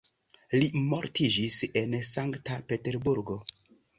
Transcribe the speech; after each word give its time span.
Li 0.61 0.69
mortiĝis 0.93 1.57
en 1.83 1.93
Sankta 2.13 2.57
Peterburgo. 2.71 3.37